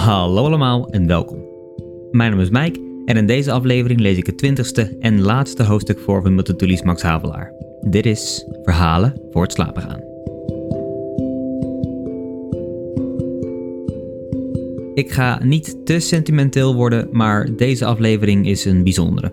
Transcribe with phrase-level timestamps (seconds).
[0.00, 1.44] Hallo allemaal en welkom.
[2.10, 5.98] Mijn naam is Mike en in deze aflevering lees ik het twintigste en laatste hoofdstuk
[5.98, 7.52] voor van Multitulies Max Havelaar.
[7.80, 10.00] Dit is Verhalen voor het slapen gaan.
[14.94, 19.32] Ik ga niet te sentimenteel worden, maar deze aflevering is een bijzondere.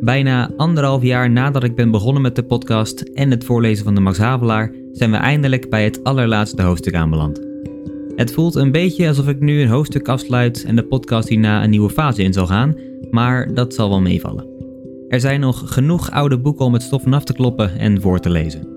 [0.00, 4.00] Bijna anderhalf jaar nadat ik ben begonnen met de podcast en het voorlezen van de
[4.00, 7.49] Max Havelaar, zijn we eindelijk bij het allerlaatste hoofdstuk aanbeland.
[8.20, 11.70] Het voelt een beetje alsof ik nu een hoofdstuk afsluit en de podcast hierna een
[11.70, 12.76] nieuwe fase in zal gaan,
[13.10, 14.46] maar dat zal wel meevallen.
[15.08, 18.30] Er zijn nog genoeg oude boeken om het stof vanaf te kloppen en voor te
[18.30, 18.68] lezen.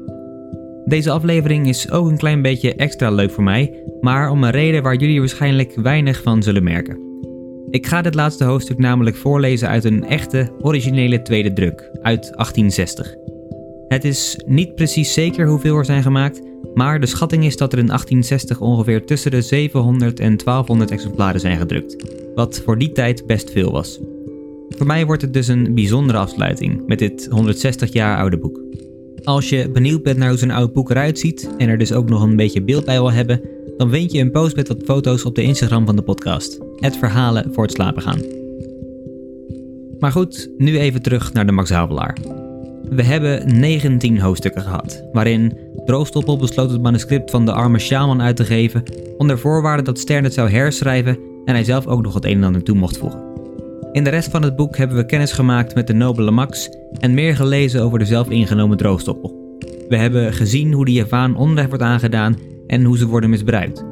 [0.85, 4.83] Deze aflevering is ook een klein beetje extra leuk voor mij, maar om een reden
[4.83, 6.99] waar jullie waarschijnlijk weinig van zullen merken.
[7.69, 13.15] Ik ga dit laatste hoofdstuk namelijk voorlezen uit een echte, originele tweede druk, uit 1860.
[13.87, 16.41] Het is niet precies zeker hoeveel er zijn gemaakt,
[16.73, 21.39] maar de schatting is dat er in 1860 ongeveer tussen de 700 en 1200 exemplaren
[21.39, 21.95] zijn gedrukt,
[22.35, 23.99] wat voor die tijd best veel was.
[24.69, 28.61] Voor mij wordt het dus een bijzondere afsluiting met dit 160 jaar oude boek.
[29.23, 32.09] Als je benieuwd bent naar hoe zo'n oud boek eruit ziet en er dus ook
[32.09, 33.41] nog een beetje beeld bij wil hebben,
[33.77, 36.59] dan vind je een post met wat foto's op de Instagram van de podcast.
[36.79, 38.21] Het verhalen voor het slapen gaan.
[39.99, 42.42] Maar goed, nu even terug naar de Max Havelaar.
[42.89, 48.35] We hebben 19 hoofdstukken gehad, waarin Droostoppel besloot het manuscript van de arme shaman uit
[48.35, 48.83] te geven,
[49.17, 52.43] onder voorwaarde dat Stern het zou herschrijven en hij zelf ook nog het een en
[52.43, 53.23] ander toe mocht voegen.
[53.91, 56.69] In de rest van het boek hebben we kennis gemaakt met de nobele Max
[56.99, 59.57] en meer gelezen over de zelf ingenomen Droostoppel.
[59.89, 62.37] We hebben gezien hoe de Javaan onrecht wordt aangedaan
[62.67, 63.85] en hoe ze worden misbruikt.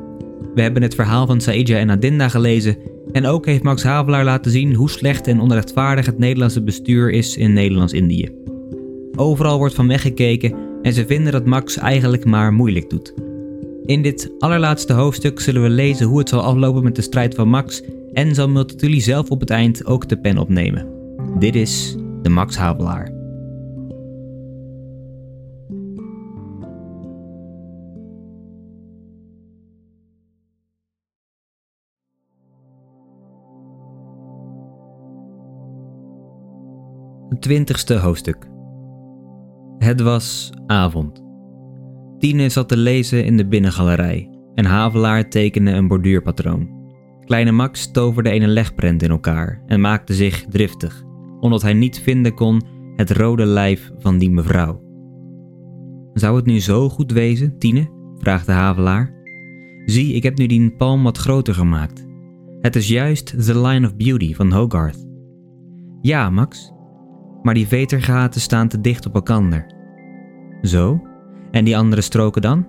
[0.56, 2.78] We hebben het verhaal van Saïdja en Adinda gelezen
[3.12, 7.38] en ook heeft Max Havelaar laten zien hoe slecht en onrechtvaardig het Nederlandse bestuur is
[7.38, 8.30] in Nederlands-Indië.
[9.16, 13.14] Overal wordt van weggekeken en ze vinden dat Max eigenlijk maar moeilijk doet.
[13.86, 17.48] In dit allerlaatste hoofdstuk zullen we lezen hoe het zal aflopen met de strijd van
[17.48, 17.82] Max
[18.14, 20.88] en zal Multatuli zelf op het eind ook de pen opnemen.
[21.40, 23.20] Dit is de Max Havelaar.
[37.40, 38.51] Twintigste hoofdstuk.
[39.84, 41.24] Het was avond.
[42.19, 46.69] Tine zat te lezen in de binnengalerij en Havelaar tekende een borduurpatroon.
[47.25, 51.03] Kleine Max toverde een legprent in elkaar en maakte zich driftig,
[51.40, 52.62] omdat hij niet vinden kon
[52.96, 54.81] het rode lijf van die mevrouw.
[56.14, 57.90] Zou het nu zo goed wezen, Tine?
[58.18, 59.14] vraagde Havelaar.
[59.86, 62.08] Zie, ik heb nu die palm wat groter gemaakt.
[62.59, 65.08] Het is juist The Line of Beauty van Hogarth.
[66.02, 66.74] Ja, Max,
[67.41, 69.74] maar die vetergaten staan te dicht op elkaar.
[70.62, 71.02] Zo?
[71.52, 72.66] En die andere stroken dan?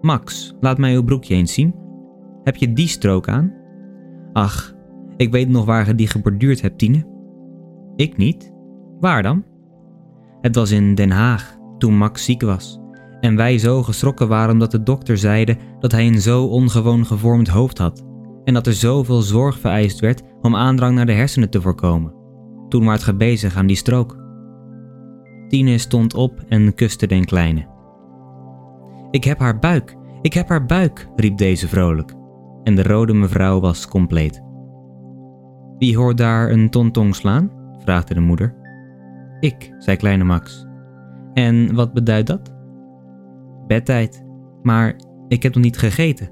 [0.00, 1.74] Max, laat mij uw broekje eens zien.
[2.42, 3.52] Heb je die strook aan?
[4.32, 4.74] Ach,
[5.16, 7.04] ik weet nog waar je die geborduurd hebt, Tine.
[7.96, 8.52] Ik niet.
[9.00, 9.44] Waar dan?
[10.40, 12.80] Het was in Den Haag, toen Max ziek was.
[13.20, 17.48] En wij zo geschrokken waren omdat de dokter zeide dat hij een zo ongewoon gevormd
[17.48, 18.04] hoofd had.
[18.44, 22.15] En dat er zoveel zorg vereist werd om aandrang naar de hersenen te voorkomen.
[22.68, 24.24] Toen waart ge bezig aan die strook.
[25.48, 27.66] Tine stond op en kuste den kleine.
[29.10, 32.14] Ik heb haar buik, ik heb haar buik, riep deze vrolijk.
[32.62, 34.42] En de rode mevrouw was compleet.
[35.78, 37.50] Wie hoort daar een tontong slaan?
[37.78, 38.54] vraagde de moeder.
[39.40, 40.66] Ik, zei kleine Max.
[41.32, 42.54] En wat beduidt dat?
[43.66, 44.24] Bedtijd,
[44.62, 46.30] maar ik heb nog niet gegeten.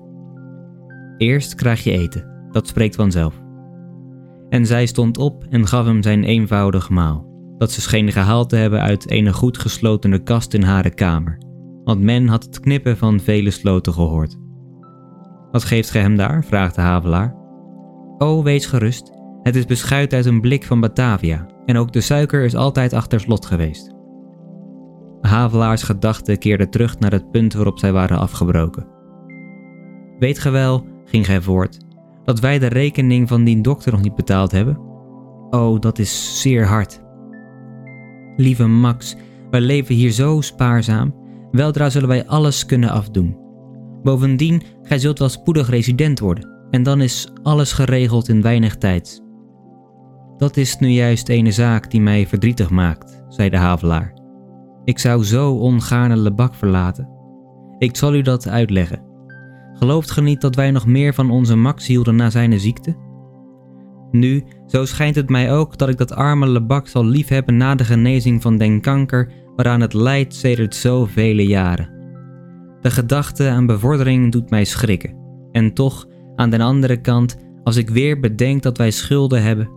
[1.16, 3.43] Eerst krijg je eten, dat spreekt vanzelf.
[4.54, 7.26] En zij stond op en gaf hem zijn eenvoudig maal,
[7.58, 11.38] dat ze scheen gehaald te hebben uit een goed geslotene kast in haar kamer,
[11.84, 14.36] want men had het knippen van vele sloten gehoord.
[15.50, 16.44] Wat geeft ge hem daar?
[16.44, 17.36] vraagde Havelaar.
[18.18, 19.12] O, wees gerust,
[19.42, 23.20] het is beschuit uit een blik van Batavia, en ook de suiker is altijd achter
[23.20, 23.94] slot geweest.
[25.20, 28.86] Havelaars gedachten keerden terug naar het punt waarop zij waren afgebroken.
[30.18, 31.78] Weet ge wel, ging gij voort,
[32.24, 34.78] dat wij de rekening van die dokter nog niet betaald hebben?
[35.50, 37.02] Oh, dat is zeer hard.
[38.36, 39.16] Lieve Max,
[39.50, 41.14] wij leven hier zo spaarzaam.
[41.50, 43.36] Weldra zullen wij alles kunnen afdoen.
[44.02, 49.22] Bovendien, gij zult wel spoedig resident worden, en dan is alles geregeld in weinig tijd.
[50.36, 54.14] Dat is nu juist ene zaak die mij verdrietig maakt, zei de havelaar.
[54.84, 57.08] Ik zou zo ongaarne Lebak verlaten.
[57.78, 59.13] Ik zal u dat uitleggen.
[59.74, 62.96] Gelooft ge niet dat wij nog meer van onze Max hielden na zijn ziekte?
[64.10, 67.84] Nu, zo schijnt het mij ook dat ik dat arme Lebak zal liefhebben na de
[67.84, 71.92] genezing van den kanker waaraan het lijdt sedert zoveel jaren.
[72.80, 75.16] De gedachte aan bevordering doet mij schrikken.
[75.52, 79.70] En toch, aan de andere kant, als ik weer bedenk dat wij schulden hebben.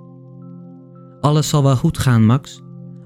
[1.19, 2.61] Alles zal wel goed gaan, Max.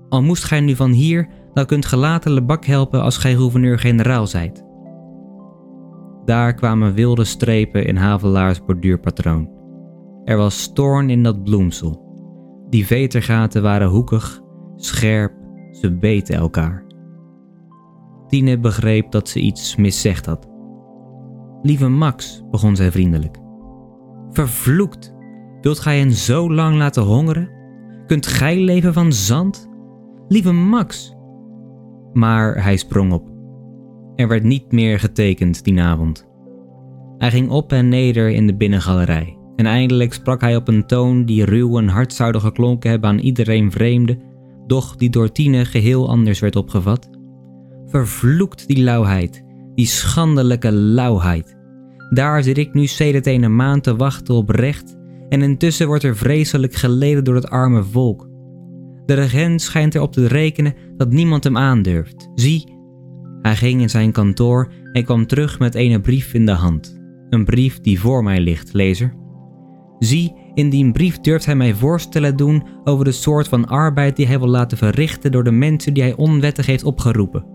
[0.09, 4.27] Al moest gij nu van hier, dan kunt ge later Lebak helpen als gij gouverneur-generaal
[4.27, 4.63] zijt.
[6.31, 9.49] Daar kwamen wilde strepen in Havelaars borduurpatroon.
[10.23, 12.03] Er was stoorn in dat bloemsel.
[12.69, 14.41] Die vetergaten waren hoekig,
[14.75, 15.33] scherp,
[15.71, 16.85] ze beten elkaar.
[18.27, 20.49] Tine begreep dat ze iets miszegd had.
[21.61, 23.37] Lieve Max, begon zij vriendelijk.
[24.29, 25.13] Vervloekt!
[25.61, 27.49] Wilt gij hen zo lang laten hongeren?
[28.07, 29.69] Kunt gij leven van zand?
[30.27, 31.15] Lieve Max!
[32.13, 33.30] Maar hij sprong op.
[34.21, 36.27] Er werd niet meer getekend die avond.
[37.17, 41.25] Hij ging op en neder in de binnengalerij en eindelijk sprak hij op een toon
[41.25, 44.17] die ruw en hard zouden geklonken hebben aan iedereen vreemde,
[44.67, 47.09] doch die door Tine geheel anders werd opgevat.
[47.85, 49.43] Vervloekt die lauwheid,
[49.75, 51.57] die schandelijke lauwheid.
[52.09, 54.97] Daar zit ik nu sedert een maand te wachten op recht
[55.29, 58.29] en intussen wordt er vreselijk geleden door het arme volk.
[59.05, 62.29] De regent schijnt erop te rekenen dat niemand hem aandurft.
[62.35, 62.79] Zie,
[63.41, 66.99] hij ging in zijn kantoor en kwam terug met een brief in de hand.
[67.29, 69.13] Een brief die voor mij ligt, lezer.
[69.99, 74.27] Zie, in die brief durft hij mij voorstellen doen over de soort van arbeid die
[74.27, 77.45] hij wil laten verrichten door de mensen die hij onwettig heeft opgeroepen.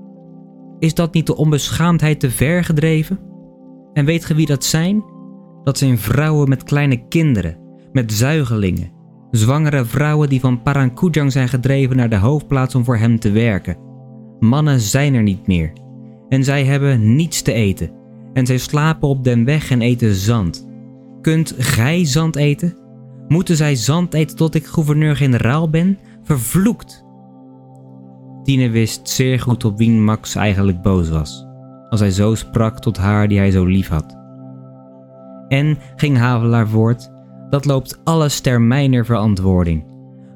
[0.79, 3.19] Is dat niet de onbeschaamdheid te ver gedreven?
[3.93, 5.05] En weet ge wie dat zijn?
[5.65, 7.59] Dat zijn vrouwen met kleine kinderen,
[7.93, 8.93] met zuigelingen,
[9.31, 13.86] zwangere vrouwen die van Parangkujang zijn gedreven naar de hoofdplaats om voor hem te werken.
[14.41, 15.73] Mannen zijn er niet meer.
[16.29, 17.91] En zij hebben niets te eten.
[18.33, 20.69] En zij slapen op den weg en eten zand.
[21.21, 22.77] Kunt gij zand eten?
[23.29, 25.99] Moeten zij zand eten tot ik gouverneur-generaal ben?
[26.23, 27.05] Vervloekt!
[28.43, 31.47] Tine wist zeer goed op wie Max eigenlijk boos was,
[31.91, 34.17] als hij zo sprak tot haar die hij zo lief had.
[35.49, 37.11] En, ging Havelaar voort,
[37.51, 39.85] dat loopt alles ter mijner verantwoording.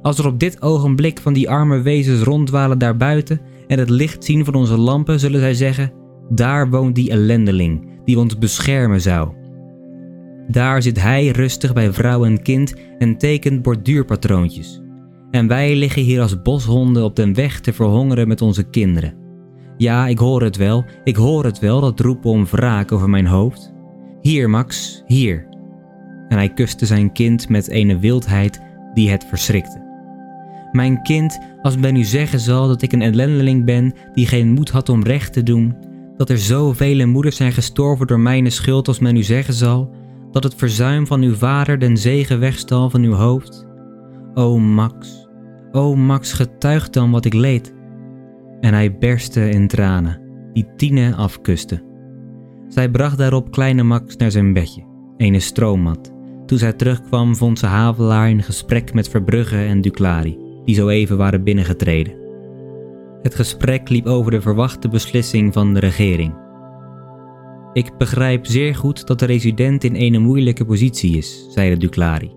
[0.02, 4.44] Als er op dit ogenblik van die arme wezens ronddwalen daarbuiten en het licht zien
[4.44, 5.92] van onze lampen, zullen zij zeggen:
[6.28, 9.32] Daar woont die ellendeling die ons beschermen zou.
[10.48, 14.82] Daar zit hij rustig bij vrouw en kind en tekent borduurpatroontjes.
[15.30, 19.14] En wij liggen hier als boshonden op den weg te verhongeren met onze kinderen.
[19.76, 23.26] Ja, ik hoor het wel, ik hoor het wel, dat roepen om wraak over mijn
[23.26, 23.72] hoofd.
[24.20, 25.46] Hier, Max, hier.
[26.28, 28.60] En hij kuste zijn kind met een wildheid
[28.94, 29.89] die het verschrikte.
[30.72, 34.70] Mijn kind, als men u zeggen zal dat ik een ellendeling ben die geen moed
[34.70, 35.76] had om recht te doen,
[36.16, 39.90] dat er zoveel moeders zijn gestorven door mijn schuld als men u zeggen zal,
[40.30, 43.66] dat het verzuim van uw vader den zegen wegstal van uw hoofd.
[44.34, 45.28] O Max,
[45.72, 47.74] o Max, getuig dan wat ik leed.
[48.60, 50.20] En hij berstte in tranen,
[50.52, 51.82] die Tine afkuste.
[52.68, 54.84] Zij bracht daarop kleine Max naar zijn bedje,
[55.16, 56.12] een stroommat.
[56.46, 61.16] Toen zij terugkwam vond ze Havelaar in gesprek met Verbrugge en Duclari die zo even
[61.16, 62.12] waren binnengetreden.
[63.22, 66.34] Het gesprek liep over de verwachte beslissing van de regering.
[67.72, 72.32] Ik begrijp zeer goed dat de resident in een moeilijke positie is, zei de Duclari.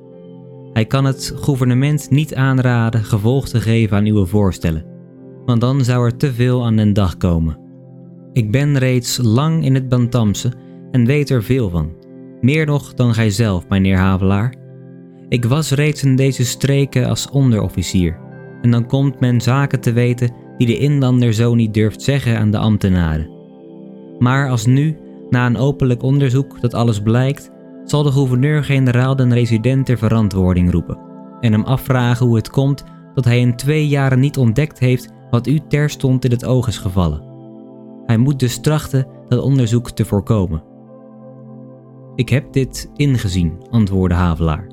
[0.73, 4.85] Hij kan het gouvernement niet aanraden gevolg te geven aan uw voorstellen,
[5.45, 7.57] want dan zou er te veel aan den dag komen.
[8.33, 10.51] Ik ben reeds lang in het Bantamse
[10.91, 11.91] en weet er veel van,
[12.41, 14.53] meer nog dan gij zelf, mijnheer Havelaar.
[15.29, 18.17] Ik was reeds in deze streken als onderofficier.
[18.61, 22.51] En dan komt men zaken te weten die de inlander zo niet durft zeggen aan
[22.51, 23.29] de ambtenaren.
[24.19, 24.97] Maar als nu,
[25.29, 27.51] na een openlijk onderzoek dat alles blijkt,
[27.85, 30.97] zal de gouverneur-generaal den resident ter verantwoording roepen
[31.39, 35.47] en hem afvragen hoe het komt dat hij in twee jaren niet ontdekt heeft wat
[35.47, 37.23] u terstond in het oog is gevallen.
[38.05, 40.63] Hij moet dus trachten dat onderzoek te voorkomen.
[42.15, 44.72] Ik heb dit ingezien, antwoordde Havelaar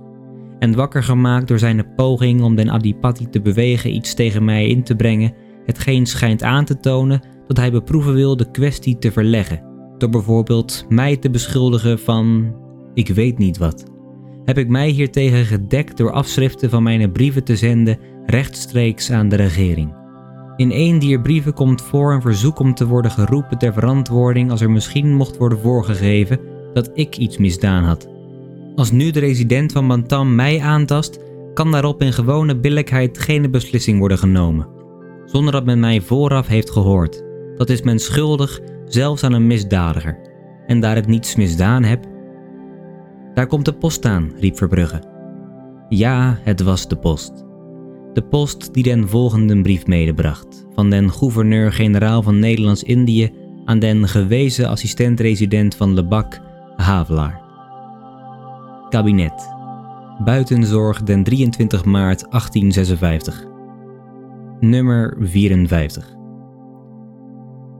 [0.60, 4.82] en wakker gemaakt door zijn poging om den Adipati te bewegen iets tegen mij in
[4.82, 5.32] te brengen,
[5.64, 9.62] hetgeen schijnt aan te tonen dat hij beproeven wil de kwestie te verleggen,
[9.98, 12.54] door bijvoorbeeld mij te beschuldigen van
[12.94, 13.84] ik weet niet wat.
[14.44, 19.36] Heb ik mij hiertegen gedekt door afschriften van mijn brieven te zenden rechtstreeks aan de
[19.36, 19.98] regering.
[20.56, 24.60] In een dier brieven komt voor een verzoek om te worden geroepen ter verantwoording als
[24.60, 26.40] er misschien mocht worden voorgegeven
[26.72, 28.09] dat ik iets misdaan had.
[28.80, 31.18] Als nu de resident van Bantam mij aantast,
[31.54, 34.68] kan daarop in gewone billijkheid geen beslissing worden genomen,
[35.24, 37.24] zonder dat men mij vooraf heeft gehoord.
[37.56, 40.18] Dat is men schuldig, zelfs aan een misdadiger.
[40.66, 42.04] En daar ik niets misdaan heb.
[43.34, 45.02] Daar komt de post aan, riep Verbrugge.
[45.88, 47.44] Ja, het was de post.
[48.12, 53.32] De post die den volgende brief medebracht, van den gouverneur-generaal van Nederlands-Indië
[53.64, 56.40] aan den gewezen assistent-resident van Lebak,
[56.76, 57.49] Havelaar.
[58.90, 59.48] Kabinet.
[60.24, 63.44] Buitenzorg den 23 maart 1856.
[64.60, 66.16] Nummer 54.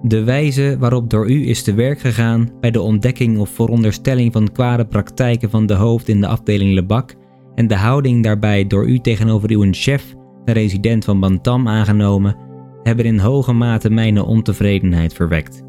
[0.03, 4.53] De wijze waarop door u is te werk gegaan bij de ontdekking of veronderstelling van
[4.53, 7.15] kwade praktijken van de hoofd in de afdeling Lebak
[7.55, 10.15] en de houding daarbij door u tegenover uw chef,
[10.45, 12.37] de resident van Bantam, aangenomen,
[12.83, 15.63] hebben in hoge mate mijn ontevredenheid verwekt.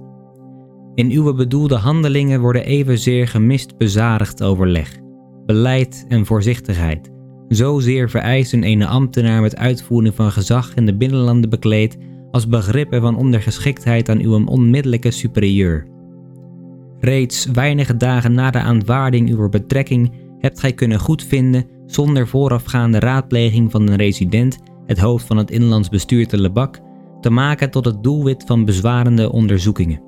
[0.96, 5.00] In uw bedoelde handelingen worden evenzeer gemist bezadigd overleg,
[5.46, 7.12] beleid en voorzichtigheid,
[7.48, 11.98] zozeer vereisen een ambtenaar met uitvoering van gezag in de binnenlanden bekleed
[12.32, 15.88] als begrippen van ondergeschiktheid aan uw onmiddellijke superieur.
[17.00, 23.72] Reeds weinige dagen na de aanvaarding uw betrekking hebt gij kunnen goedvinden zonder voorafgaande raadpleging
[23.72, 26.80] van een resident, het hoofd van het inlands bestuur te Lebak,
[27.22, 30.02] te maken tot het doelwit van bezwarende onderzoekingen.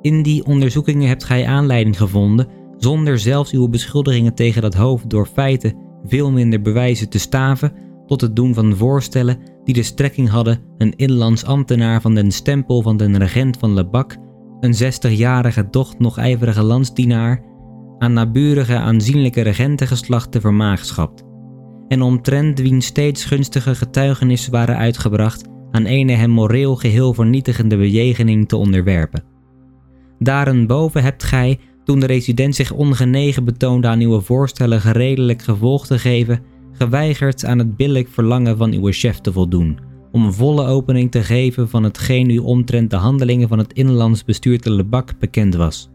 [0.00, 2.48] In die onderzoekingen hebt gij aanleiding gevonden,
[2.84, 5.74] zonder zelfs uw beschuldigingen tegen dat hoofd door feiten
[6.04, 7.72] veel minder bewijzen te staven,
[8.06, 12.82] tot het doen van voorstellen die de strekking hadden een inlands ambtenaar van den stempel
[12.82, 14.16] van den regent van Lebak,
[14.60, 17.42] een zestigjarige doch nog ijverige landsdienaar,
[17.98, 21.22] aan naburige aanzienlijke regentengeslachten vermaagschapt,
[21.88, 28.48] en omtrent wiens steeds gunstige getuigenissen waren uitgebracht aan ene hem moreel geheel vernietigende bejegening
[28.48, 29.24] te onderwerpen.
[30.18, 35.98] Daarenboven hebt gij, toen de resident zich ongenegen betoonde aan uw voorstellen geredelijk gevolg te
[35.98, 36.40] geven,
[36.72, 39.78] geweigerd aan het billijk verlangen van uw chef te voldoen,
[40.12, 44.24] om een volle opening te geven van hetgeen u omtrent de handelingen van het inlands
[44.24, 45.88] bestuur te Lebak bekend was.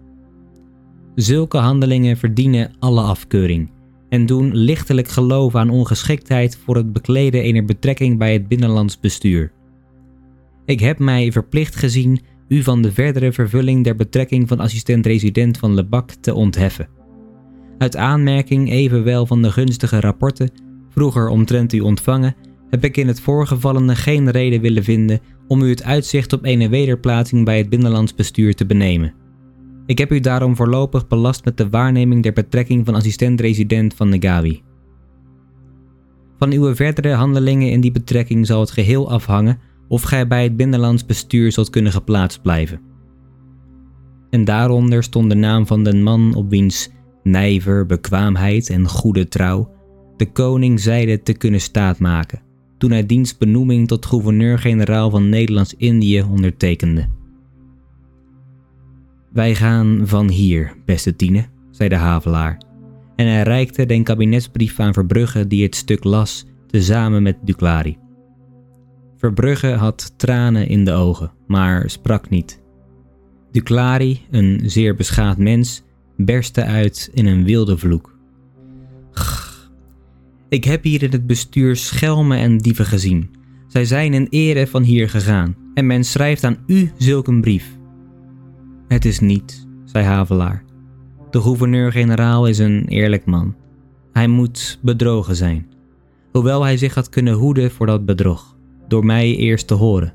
[1.15, 3.71] Zulke handelingen verdienen alle afkeuring
[4.09, 9.51] en doen lichtelijk geloof aan ongeschiktheid voor het bekleden ener betrekking bij het binnenlands bestuur.
[10.65, 12.19] Ik heb mij verplicht gezien
[12.49, 16.87] u van de verdere vervulling der betrekking van assistent-resident van Lebak te ontheffen.
[17.77, 20.51] Uit aanmerking evenwel van de gunstige rapporten
[20.89, 22.35] vroeger omtrent u ontvangen,
[22.69, 26.69] heb ik in het voorgevallene geen reden willen vinden om u het uitzicht op een
[26.69, 29.13] wederplaatsing bij het binnenlands bestuur te benemen.
[29.85, 34.61] Ik heb u daarom voorlopig belast met de waarneming der betrekking van assistent-resident van Negawi.
[36.37, 40.57] Van uw verdere handelingen in die betrekking zal het geheel afhangen of gij bij het
[40.57, 42.81] binnenlands bestuur zult kunnen geplaatst blijven.
[44.29, 46.89] En daaronder stond de naam van den man op wiens
[47.23, 49.77] nijver, bekwaamheid en goede trouw
[50.17, 52.41] de koning zeide te kunnen staatmaken
[52.77, 57.07] toen hij dienstbenoeming tot gouverneur-generaal van Nederlands-Indië ondertekende.
[59.31, 62.61] Wij gaan van hier, beste Tine, zei de havelaar,
[63.15, 67.97] en hij reikte den kabinetsbrief aan Verbrugge die het stuk las, tezamen met Duclari.
[69.19, 72.61] Verbrugge had tranen in de ogen, maar sprak niet.
[73.51, 75.83] Duclari, een zeer beschaafd mens,
[76.17, 78.17] berstte uit in een wilde vloek.
[80.49, 83.29] Ik heb hier in het bestuur schelmen en dieven gezien.
[83.67, 87.77] Zij zijn in ere van hier gegaan en men schrijft aan u zulk een brief.
[88.87, 90.63] Het is niet, zei Havelaar.
[91.31, 93.55] De gouverneur-generaal is een eerlijk man.
[94.11, 95.67] Hij moet bedrogen zijn,
[96.31, 98.57] hoewel hij zich had kunnen hoeden voor dat bedrog,
[98.89, 100.13] door mij eerst te horen.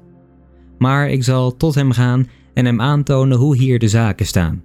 [0.78, 4.62] Maar ik zal tot hem gaan en hem aantonen hoe hier de zaken staan.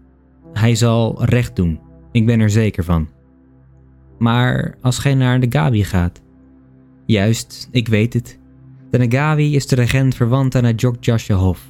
[0.53, 1.79] Hij zal recht doen,
[2.11, 3.09] ik ben er zeker van.
[4.17, 6.21] Maar als gij naar de Gabi gaat.
[7.05, 8.39] Juist, ik weet het.
[8.89, 11.67] De Nagawi is de regent verwant aan het Jogjasha Hof.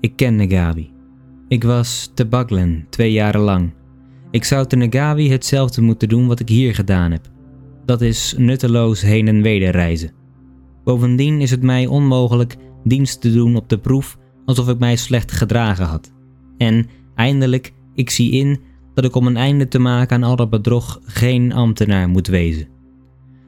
[0.00, 0.92] Ik ken Nagawi.
[1.48, 3.72] Ik was te Baglen twee jaren lang.
[4.30, 7.30] Ik zou te Nagawi hetzelfde moeten doen wat ik hier gedaan heb.
[7.84, 10.12] Dat is nutteloos heen en weder reizen.
[10.84, 15.32] Bovendien is het mij onmogelijk dienst te doen op de proef alsof ik mij slecht
[15.32, 16.12] gedragen had.
[16.58, 18.60] En eindelijk, ik zie in
[18.94, 22.68] dat ik om een einde te maken aan al dat bedrog geen ambtenaar moet wezen.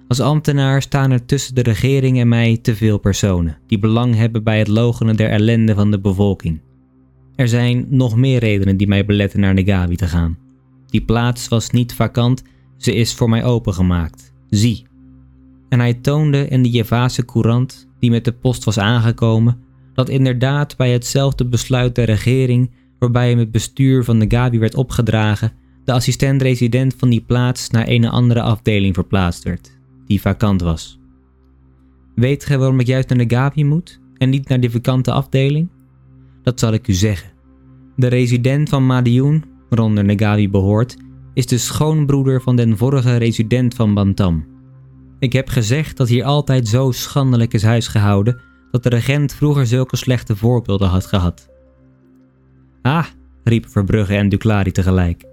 [0.08, 4.44] Als ambtenaar staan er tussen de regering en mij te veel personen die belang hebben
[4.44, 6.60] bij het logenen der ellende van de bevolking.
[7.34, 10.38] Er zijn nog meer redenen die mij beletten naar Negawi te gaan.
[10.86, 12.42] Die plaats was niet vakant,
[12.76, 14.32] ze is voor mij opengemaakt.
[14.50, 14.85] Zie.
[15.76, 19.58] En hij toonde in de Javase courant, die met de post was aangekomen,
[19.94, 24.74] dat inderdaad bij hetzelfde besluit der regering waarbij hem het bestuur van de Gabi werd
[24.74, 25.52] opgedragen,
[25.84, 30.98] de assistent-resident van die plaats naar een andere afdeling verplaatst werd, die vakant was.
[32.14, 35.68] Weet gij waarom ik juist naar de Gabi moet en niet naar die vakante afdeling?
[36.42, 37.30] Dat zal ik u zeggen.
[37.96, 40.96] De resident van Madioen, waaronder Negawi behoort,
[41.34, 44.55] is de schoonbroeder van den vorige resident van Bantam.
[45.26, 48.40] Ik heb gezegd dat hier altijd zo schandelijk is huisgehouden
[48.70, 51.48] dat de regent vroeger zulke slechte voorbeelden had gehad.
[52.82, 53.06] Ah,
[53.44, 55.24] riep Verbrugge en Duclari tegelijk.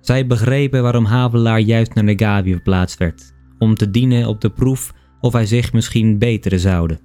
[0.00, 4.92] Zij begrepen waarom Havelaar juist naar Negawi verplaatst werd, om te dienen op de proef
[5.20, 7.00] of hij zich misschien beteren zouden.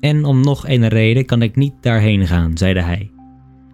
[0.00, 3.10] En om nog een reden kan ik niet daarheen gaan, zeide hij.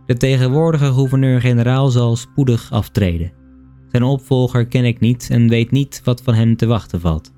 [0.07, 3.33] De tegenwoordige gouverneur-generaal zal spoedig aftreden.
[3.91, 7.37] Zijn opvolger ken ik niet en weet niet wat van hem te wachten valt.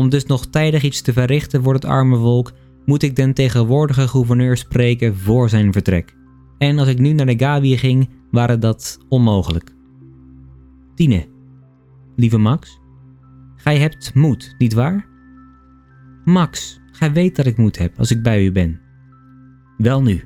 [0.00, 2.52] Om dus nog tijdig iets te verrichten voor het arme volk,
[2.84, 6.16] moet ik den tegenwoordige gouverneur spreken voor zijn vertrek.
[6.58, 9.74] En als ik nu naar de Gabi ging, waren dat onmogelijk.
[10.94, 11.26] Tine,
[12.16, 12.80] lieve Max,
[13.56, 15.06] gij hebt moed, niet waar?
[16.24, 18.80] Max, gij weet dat ik moed heb als ik bij u ben.
[19.76, 20.24] Wel nu.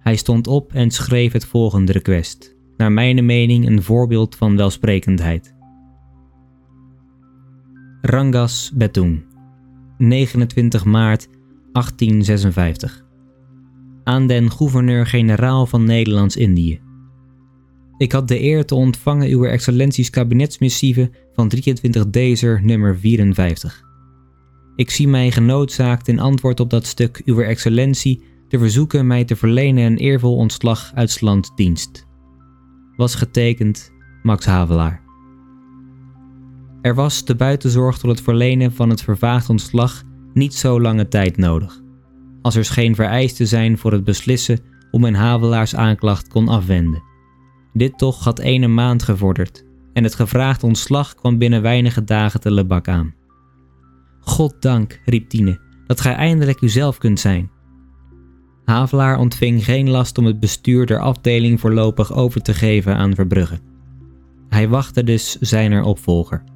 [0.00, 5.55] Hij stond op en schreef het volgende request, naar mijn mening een voorbeeld van welsprekendheid.
[8.00, 9.24] Rangas Betoeng,
[9.98, 11.28] 29 maart
[11.72, 13.04] 1856.
[14.04, 16.80] Aan den gouverneur-generaal van Nederlands-Indië.
[17.98, 23.82] Ik had de eer te ontvangen uw excellenties kabinetsmissieve van 23 Dezer nummer 54.
[24.76, 29.36] Ik zie mij genoodzaakt in antwoord op dat stuk uw excellentie te verzoeken mij te
[29.36, 31.20] verlenen een eervol ontslag uit
[31.54, 32.06] dienst.
[32.96, 35.05] Was getekend Max Havelaar.
[36.86, 40.02] Er was de buitenzorg tot het verlenen van het vervaagd ontslag
[40.32, 41.80] niet zo lange tijd nodig,
[42.42, 44.58] als er geen vereiste zijn voor het beslissen
[44.90, 47.02] om een Havelaars aanklacht kon afwenden.
[47.72, 52.50] Dit toch had ene maand gevorderd en het gevraagd ontslag kwam binnen weinige dagen te
[52.50, 53.14] Lebak aan.
[54.20, 57.50] Goddank, riep Tine, dat gij eindelijk uzelf kunt zijn.
[58.64, 63.58] Havelaar ontving geen last om het bestuur der afdeling voorlopig over te geven aan Verbrugge.
[64.48, 66.54] Hij wachtte dus zijner opvolger.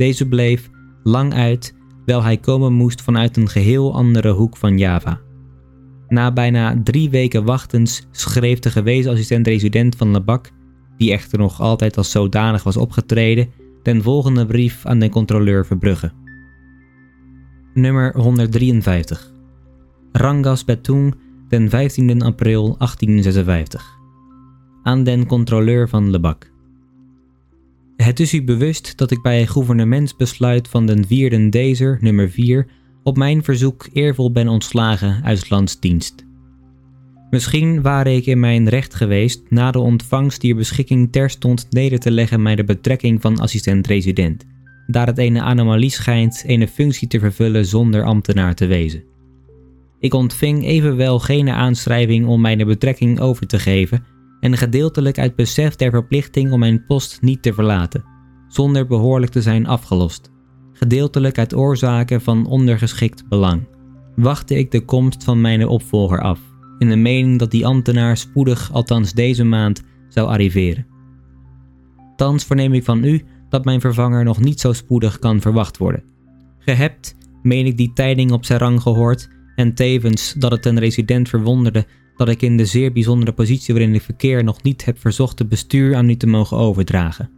[0.00, 0.70] Deze bleef
[1.02, 5.20] lang uit, wel hij komen moest vanuit een geheel andere hoek van Java.
[6.08, 10.50] Na bijna drie weken wachtens schreef de gewezen assistent-resident van Lebak,
[10.96, 13.48] die echter nog altijd als zodanig was opgetreden,
[13.82, 16.12] den volgende brief aan de controleur Verbrugge.
[17.74, 19.32] Nummer 153
[20.12, 21.14] Rangas Betoeng,
[21.48, 23.98] den 15 april 1856.
[24.82, 26.50] Aan den controleur van Lebak.
[28.02, 32.66] Het is u bewust dat ik bij een gouvernementsbesluit van den 4 Dezer, nummer 4,
[33.02, 36.24] op mijn verzoek eervol ben ontslagen uit landsdienst.
[37.30, 42.10] Misschien ware ik in mijn recht geweest na de ontvangst die beschikking terstond neder te
[42.10, 44.44] leggen mij de betrekking van assistent-resident,
[44.86, 49.04] daar het een anomalie schijnt een functie te vervullen zonder ambtenaar te wezen.
[49.98, 54.04] Ik ontving evenwel geen aanschrijving om mijn betrekking over te geven
[54.40, 58.04] en gedeeltelijk uit besef der verplichting om mijn post niet te verlaten,
[58.48, 60.30] zonder behoorlijk te zijn afgelost,
[60.72, 63.68] gedeeltelijk uit oorzaken van ondergeschikt belang,
[64.14, 66.40] wachtte ik de komst van mijn opvolger af,
[66.78, 70.86] in de mening dat die ambtenaar spoedig, althans deze maand, zou arriveren.
[72.16, 76.02] Thans verneem ik van u dat mijn vervanger nog niet zo spoedig kan verwacht worden.
[76.58, 80.78] Ge hebt, meen ik die tijding op zijn rang gehoord, en tevens dat het een
[80.78, 81.86] resident verwonderde
[82.20, 85.48] dat ik in de zeer bijzondere positie waarin ik verkeer nog niet heb verzocht het
[85.48, 87.30] bestuur aan u te mogen overdragen.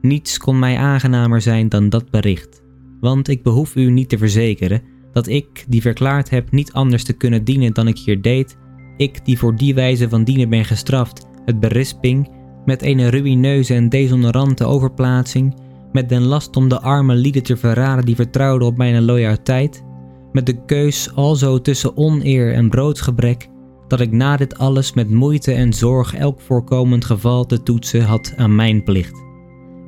[0.00, 2.62] Niets kon mij aangenamer zijn dan dat bericht,
[3.00, 7.12] want ik behoef u niet te verzekeren dat ik, die verklaard heb niet anders te
[7.12, 8.56] kunnen dienen dan ik hier deed,
[8.96, 12.30] ik die voor die wijze van dienen ben gestraft, het berisping,
[12.64, 15.54] met een ruïneuze en deshonorante overplaatsing,
[15.92, 19.84] met den last om de arme lieden te verraden die vertrouwden op mijn loyaliteit,
[20.32, 23.50] met de keus alzo tussen oneer en broodsgebrek,
[23.92, 28.32] dat ik na dit alles met moeite en zorg elk voorkomend geval te toetsen had
[28.36, 29.24] aan mijn plicht.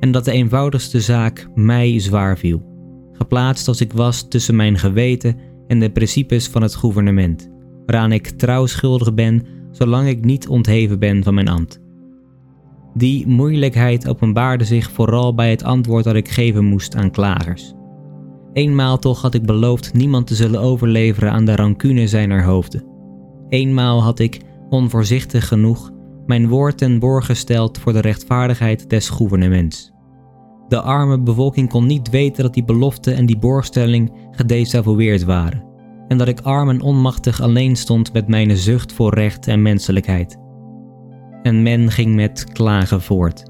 [0.00, 2.62] En dat de eenvoudigste zaak mij zwaar viel,
[3.12, 5.36] geplaatst als ik was tussen mijn geweten
[5.66, 7.50] en de principes van het gouvernement,
[7.86, 11.80] waaraan ik trouw schuldig ben zolang ik niet ontheven ben van mijn ambt.
[12.94, 17.74] Die moeilijkheid openbaarde zich vooral bij het antwoord dat ik geven moest aan klagers.
[18.52, 22.92] Eenmaal toch had ik beloofd niemand te zullen overleveren aan de rancune zijner hoofden.
[23.54, 25.90] Eenmaal had ik, onvoorzichtig genoeg,
[26.26, 29.92] mijn woord ten borg gesteld voor de rechtvaardigheid des gouvernements.
[30.68, 35.64] De arme bevolking kon niet weten dat die belofte en die borgstelling gedesavoueerd waren.
[36.08, 40.38] En dat ik arm en onmachtig alleen stond met mijn zucht voor recht en menselijkheid.
[41.42, 43.42] En men ging met klagen voort.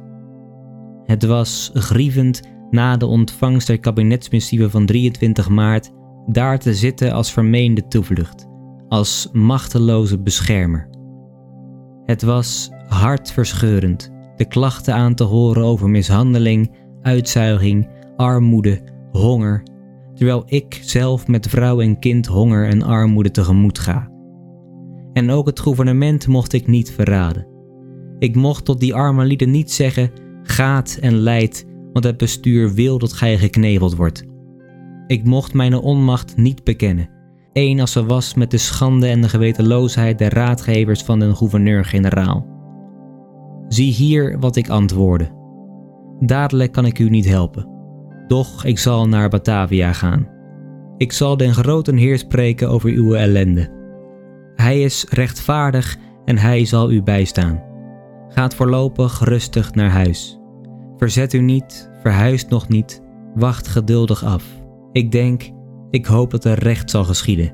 [1.04, 5.90] Het was grievend na de ontvangst der kabinetsmissieve van 23 maart
[6.26, 8.46] daar te zitten als vermeende toevlucht,
[8.94, 10.88] als machteloze beschermer.
[12.04, 16.70] Het was hartverscheurend de klachten aan te horen over mishandeling,
[17.02, 18.80] uitzuiging, armoede,
[19.10, 19.62] honger,
[20.14, 24.10] terwijl ik zelf met vrouw en kind honger en armoede tegemoet ga.
[25.12, 27.46] En ook het gouvernement mocht ik niet verraden.
[28.18, 30.10] Ik mocht tot die arme lieden niet zeggen:
[30.42, 34.24] gaat en leid, want het bestuur wil dat gij gekneveld wordt.
[35.06, 37.08] Ik mocht mijn onmacht niet bekennen,
[37.54, 42.46] één als ze was met de schande en de gewetenloosheid der raadgevers van den gouverneur-generaal.
[43.68, 45.28] Zie hier wat ik antwoordde.
[46.20, 47.68] Dadelijk kan ik u niet helpen,
[48.26, 50.28] doch ik zal naar Batavia gaan.
[50.96, 53.70] Ik zal den groten Heer spreken over uw ellende.
[54.54, 57.62] Hij is rechtvaardig en hij zal u bijstaan.
[58.28, 60.38] Gaat voorlopig rustig naar huis.
[60.96, 63.02] Verzet u niet, verhuist nog niet,
[63.34, 64.44] wacht geduldig af.
[64.92, 65.50] Ik denk,
[65.94, 67.52] ik hoop dat er recht zal geschieden.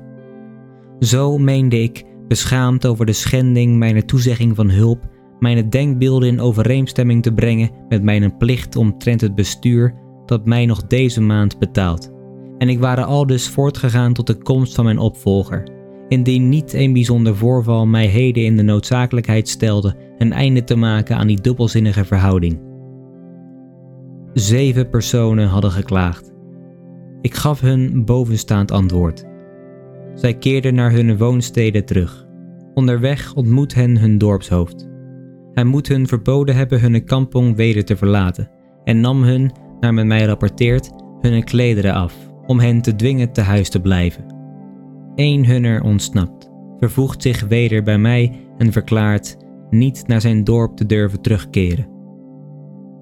[0.99, 7.23] Zo meende ik, beschaamd over de schending mijn toezegging van hulp, mijn denkbeelden in overeenstemming
[7.23, 9.93] te brengen met mijn plicht omtrent het bestuur
[10.25, 12.11] dat mij nog deze maand betaalt.
[12.57, 15.67] En ik waren al dus voortgegaan tot de komst van mijn opvolger,
[16.07, 21.17] indien niet een bijzonder voorval mij heden in de noodzakelijkheid stelde een einde te maken
[21.17, 22.59] aan die dubbelzinnige verhouding.
[24.33, 26.30] Zeven personen hadden geklaagd.
[27.21, 29.25] Ik gaf hun bovenstaand antwoord.
[30.13, 32.27] Zij keerden naar hun woonsteden terug.
[32.73, 34.89] Onderweg ontmoet hen hun dorpshoofd.
[35.53, 38.49] Hij moet hun verboden hebben hun kampong weder te verlaten
[38.83, 43.41] en nam hun, naar men mij rapporteert, hun klederen af om hen te dwingen te
[43.41, 44.25] huis te blijven.
[45.15, 49.37] Eén hunner ontsnapt, vervoegt zich weder bij mij en verklaart
[49.69, 51.87] niet naar zijn dorp te durven terugkeren.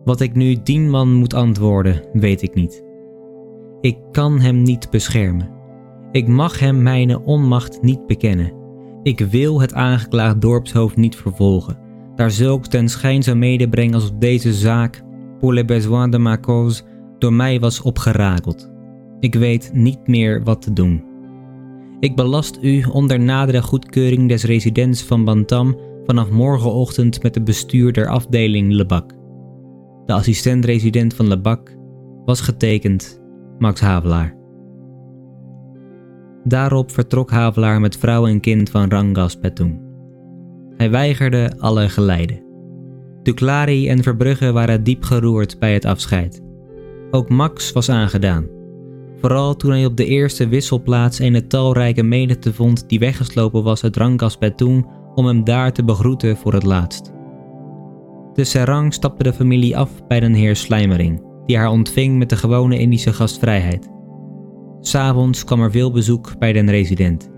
[0.04, 2.88] Wat ik nu dien man moet antwoorden, weet ik niet.
[3.82, 5.50] Ik kan hem niet beschermen.
[6.12, 8.54] Ik mag hem mijn onmacht niet bekennen.
[9.04, 11.78] Ik wil het aangeklaagd dorpshoofd niet vervolgen,
[12.16, 15.04] daar zulks ten schijn zou medebrengen als op deze zaak,
[15.40, 16.84] pour les besoins de ma cause,
[17.18, 18.72] door mij was opgerakeld.
[19.20, 21.04] Ik weet niet meer wat te doen.
[22.00, 27.94] Ik belast u onder nadere goedkeuring des residents van Bantam vanaf morgenochtend met het bestuur
[27.94, 29.14] der afdeling Lebak.
[30.06, 31.78] De assistent-resident van Lebak
[32.26, 33.22] was getekend
[33.60, 34.36] Max Havelaar.
[36.44, 39.82] Daarop vertrok Havelaar met vrouw en kind van Rangas Petoen.
[40.76, 42.44] Hij weigerde alle geleiden.
[43.24, 46.42] Duclari en Verbrugge waren diep geroerd bij het afscheid.
[47.12, 48.48] Ook Max was aangedaan.
[49.16, 53.98] Vooral toen hij op de eerste wisselplaats een talrijke menigte vond die weggeslopen was uit
[53.98, 57.12] Rangas Petoen om hem daar te begroeten voor het laatst.
[58.34, 62.36] De serang stapte de familie af bij den heer Slijmering, die haar ontving met de
[62.36, 63.90] gewone Indische gastvrijheid.
[64.80, 67.30] S'avonds kwam er veel bezoek bij den resident.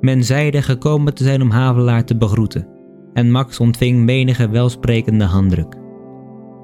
[0.00, 2.68] Men zeide gekomen te zijn om Havelaar te begroeten,
[3.12, 5.76] en Max ontving menige welsprekende handdruk.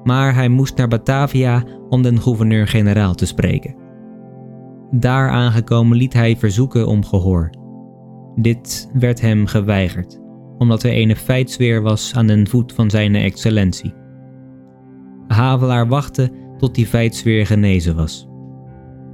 [0.03, 3.75] Maar hij moest naar Batavia om den gouverneur-generaal te spreken.
[4.91, 7.49] Daar aangekomen liet hij verzoeken om gehoor.
[8.35, 10.19] Dit werd hem geweigerd,
[10.57, 13.93] omdat er een feitsweer was aan den voet van zijn excellentie.
[15.27, 18.27] Havelaar wachtte tot die feitsweer genezen was.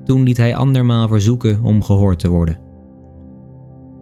[0.03, 2.60] Toen liet hij andermaal verzoeken om gehoord te worden.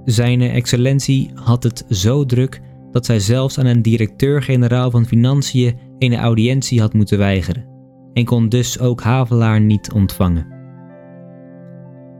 [0.06, 6.16] Zijne excellentie had het zo druk dat zij zelfs aan een directeur-generaal van Financiën een
[6.16, 7.66] audiëntie had moeten weigeren
[8.14, 10.48] en kon dus ook Havelaar niet ontvangen.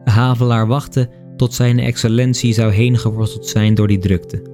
[0.04, 4.53] Havelaar wachtte tot zijn excellentie zou heen geworsteld zijn door die drukte.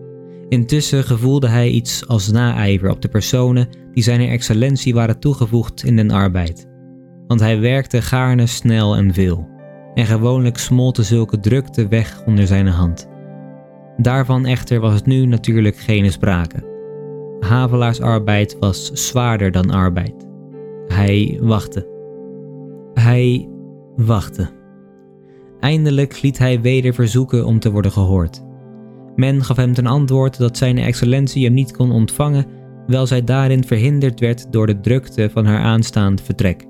[0.50, 5.96] Intussen gevoelde hij iets als naijver op de personen die zijn excellentie waren toegevoegd in
[5.96, 6.68] den arbeid.
[7.28, 9.48] Want hij werkte gaarne snel en veel,
[9.94, 13.08] en gewoonlijk smolten zulke drukte weg onder zijn hand.
[13.98, 16.68] Daarvan echter was het nu natuurlijk geen sprake.
[17.40, 20.28] Havelaars arbeid was zwaarder dan arbeid.
[20.88, 21.88] Hij wachtte.
[22.94, 23.50] Hij
[23.96, 24.50] wachtte.
[25.60, 28.48] Eindelijk liet hij weder verzoeken om te worden gehoord.
[29.20, 32.46] Men gaf hem ten antwoord dat zijn excellentie hem niet kon ontvangen,
[32.88, 36.66] wel zij daarin verhinderd werd door de drukte van haar aanstaand vertrek.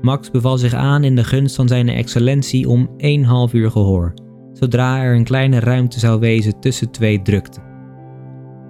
[0.00, 4.14] Max beval zich aan in de gunst van zijn excellentie om één half uur gehoor,
[4.52, 7.62] zodra er een kleine ruimte zou wezen tussen twee drukten.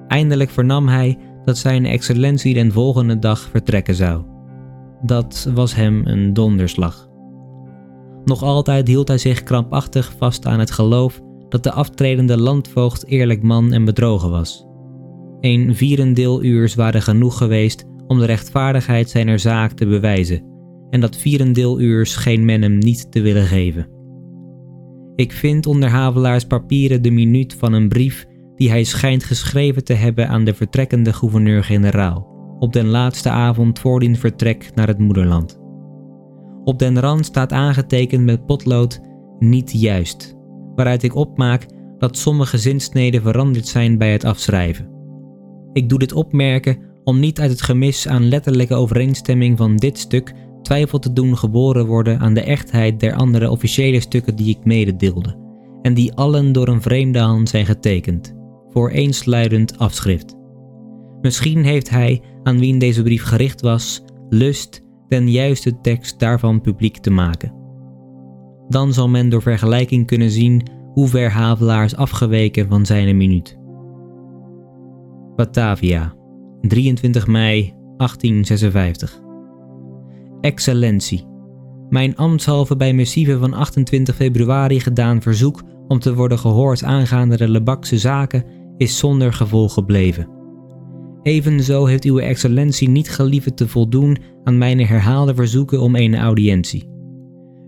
[0.09, 4.23] Eindelijk vernam hij dat zijn excellentie den volgende dag vertrekken zou.
[5.03, 7.09] Dat was hem een donderslag.
[8.25, 11.23] Nog altijd hield hij zich krampachtig vast aan het geloof
[11.55, 14.67] dat de aftredende landvoogd eerlijk man en bedrogen was.
[15.41, 20.43] Een vierendeeluurs waren genoeg geweest om de rechtvaardigheid zijner zaak te bewijzen,
[20.91, 23.89] en dat vierendeeluurs scheen men hem niet te willen geven.
[25.15, 29.95] Ik vind onder Havelaars papieren de minuut van een brief die hij schijnt geschreven te
[29.95, 35.59] hebben aan de vertrekkende gouverneur-generaal op den laatste avond voor din vertrek naar het moederland.
[36.65, 39.01] Op den rand staat aangetekend met potlood
[39.39, 40.34] niet juist,
[40.75, 41.67] waaruit ik opmaak
[41.99, 44.89] dat sommige zinsneden veranderd zijn bij het afschrijven.
[45.73, 50.35] Ik doe dit opmerken om niet uit het gemis aan letterlijke overeenstemming van dit stuk
[50.63, 55.37] twijfel te doen geboren worden aan de echtheid der andere officiële stukken die ik mededeelde,
[55.83, 58.35] en die allen door een vreemde hand zijn getekend,
[58.71, 60.37] voor eensluidend afschrift.
[61.21, 66.97] Misschien heeft hij, aan wien deze brief gericht was, lust den juiste tekst daarvan publiek
[66.97, 67.64] te maken.
[68.69, 73.59] Dan zal men door vergelijking kunnen zien hoe ver Havelaar is afgeweken van zijn minuut.
[75.37, 76.15] Batavia,
[76.61, 79.21] 23 mei 1856.
[80.41, 81.27] Excellentie.
[81.89, 87.49] Mijn ambtshalve bij missieve van 28 februari gedaan verzoek om te worden gehoord aangaande de
[87.49, 88.45] Lebakse zaken
[88.77, 90.29] is zonder gevolg gebleven.
[91.23, 96.94] Evenzo heeft uw excellentie niet gelieven te voldoen aan mijn herhaalde verzoeken om een audiëntie.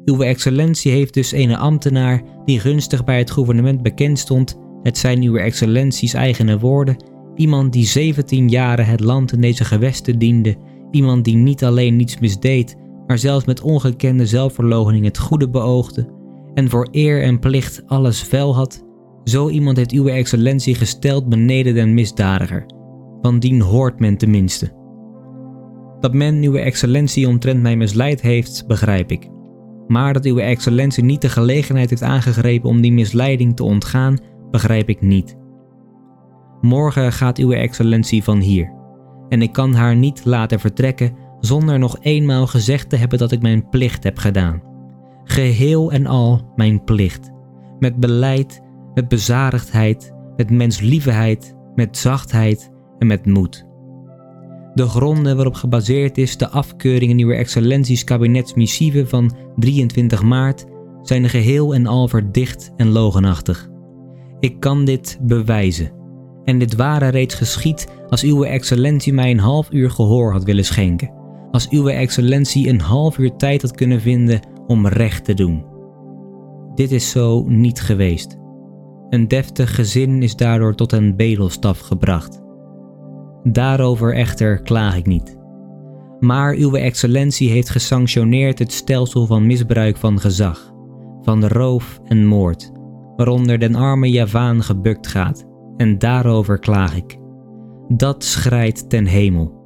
[0.06, 5.22] Uw excellentie heeft dus een ambtenaar die gunstig bij het gouvernement bekend stond, het zijn
[5.22, 6.96] uw excellenties eigene woorden,
[7.34, 10.56] iemand die 17 jaren het land in deze gewesten diende,
[10.90, 16.08] iemand die niet alleen niets misdeed, maar zelfs met ongekende zelfverloochening het goede beoogde.
[16.54, 18.84] En voor eer en plicht alles vuil had,
[19.24, 22.66] zo iemand heeft uw excellentie gesteld beneden den misdadiger.
[23.22, 24.72] Van dien hoort men tenminste.
[26.00, 29.34] Dat men uw excellentie omtrent mij misleid heeft, begrijp ik.
[29.88, 34.18] Maar dat uw excellentie niet de gelegenheid heeft aangegrepen om die misleiding te ontgaan,
[34.50, 35.36] begrijp ik niet.
[36.60, 38.72] Morgen gaat uw excellentie van hier.
[39.28, 43.42] En ik kan haar niet laten vertrekken zonder nog eenmaal gezegd te hebben dat ik
[43.42, 44.62] mijn plicht heb gedaan.
[45.24, 47.30] Geheel en al mijn plicht.
[47.78, 48.62] Met beleid,
[48.94, 53.65] met bezadigdheid, met mensliefheid, met zachtheid en met moed.
[54.76, 60.64] De gronden waarop gebaseerd is de afkeuring in excellenties kabinetsmissieve van 23 maart
[61.02, 63.68] zijn geheel en al verdicht en logenachtig.
[64.40, 65.92] Ik kan dit bewijzen.
[66.44, 70.64] En dit ware reeds geschied als uw excellentie mij een half uur gehoor had willen
[70.64, 71.12] schenken.
[71.50, 75.64] Als uw excellentie een half uur tijd had kunnen vinden om recht te doen.
[76.74, 78.36] Dit is zo niet geweest.
[79.08, 82.44] Een deftig gezin is daardoor tot een bedelstaf gebracht.
[83.52, 85.38] Daarover echter klaag ik niet.
[86.20, 90.72] Maar uw excellentie heeft gesanctioneerd het stelsel van misbruik van gezag,
[91.22, 92.72] van roof en moord,
[93.16, 95.44] waaronder den arme Javaan gebukt gaat,
[95.76, 97.16] en daarover klaag ik.
[97.88, 99.64] Dat schrijdt ten hemel.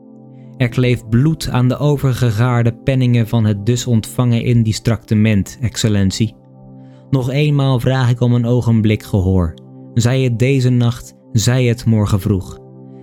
[0.57, 6.35] Er kleeft bloed aan de overgegaarde penningen van het dus ontvangen indisch tractement, excellentie.
[7.11, 9.55] Nog eenmaal vraag ik om een ogenblik gehoor.
[9.95, 12.60] Zij het deze nacht, zij het morgen vroeg.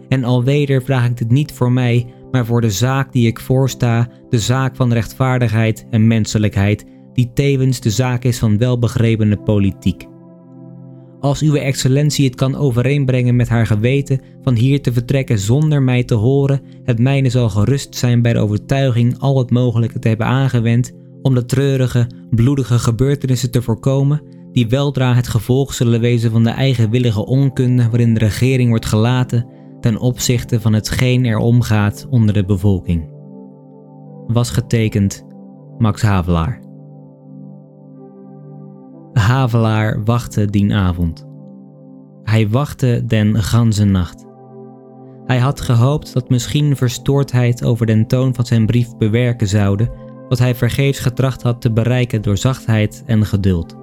[0.10, 4.08] En alweder vraag ik dit niet voor mij, maar voor de zaak die ik voorsta,
[4.30, 10.08] de zaak van rechtvaardigheid en menselijkheid, die tevens de zaak is van welbegrepene politiek.
[11.20, 16.04] Als uw excellentie het kan overeenbrengen met haar geweten van hier te vertrekken zonder mij
[16.04, 20.28] te horen, het mijne zal gerust zijn bij de overtuiging al het mogelijke te hebben
[20.28, 20.92] aangewend
[21.22, 26.50] om de treurige, bloedige gebeurtenissen te voorkomen, die weldra het gevolg zullen wezen van de
[26.50, 29.46] eigenwillige onkunde waarin de regering wordt gelaten
[29.88, 33.10] ten opzichte van hetgeen er omgaat onder de bevolking.
[34.28, 35.26] Was getekend
[35.78, 36.60] Max Havelaar.
[39.14, 41.28] Havelaar wachtte dien avond.
[42.24, 44.26] Hij wachtte den ganse nacht.
[45.26, 49.92] Hij had gehoopt dat misschien verstoordheid over den toon van zijn brief bewerken zouden
[50.30, 53.76] wat hij vergeefs getracht had te bereiken door zachtheid en geduld.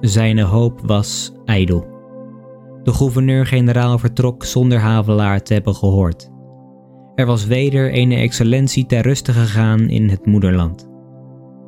[0.00, 1.91] Zijn hoop was ijdel.
[2.82, 6.30] De gouverneur-generaal vertrok zonder Havelaar te hebben gehoord.
[7.14, 10.88] Er was weder een excellentie ter ruste gegaan in het moederland.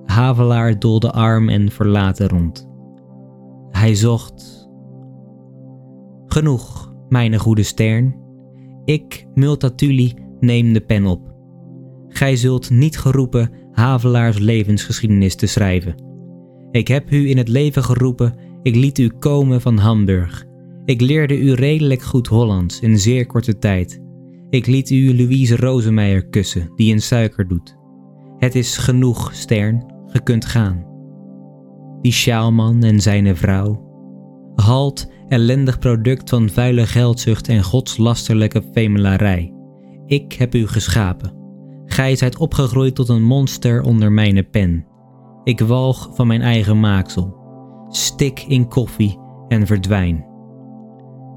[0.05, 2.68] Havelaar doolde arm en verlaten rond.
[3.70, 4.68] Hij zocht.
[6.27, 8.16] Genoeg, mijn goede stern.
[8.85, 11.35] Ik, Multatuli, neem de pen op.
[12.09, 15.94] Gij zult niet geroepen Havelaars levensgeschiedenis te schrijven.
[16.70, 20.53] Ik heb u in het leven geroepen, ik liet u komen van Hamburg
[20.85, 24.03] ik leerde u redelijk goed Hollands in zeer korte tijd.
[24.51, 27.77] Ik liet u Louise Rosemeijer kussen, die in suiker doet.
[28.38, 30.87] Het is genoeg, Stern, ge kunt gaan.
[32.01, 33.83] Die sjaalman en zijn vrouw.
[34.55, 39.55] Halt, ellendig product van vuile geldzucht en godslasterlijke femelarij.
[40.07, 41.42] Ik heb u geschapen.
[41.85, 44.87] Gij zijt opgegroeid tot een monster onder mijn pen.
[45.44, 47.37] Ik walg van mijn eigen maaksel.
[47.88, 49.18] Stik in koffie
[49.49, 50.34] en verdwijn.